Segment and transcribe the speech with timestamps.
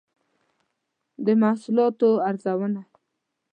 [1.25, 2.81] د محصولاتو ارزونه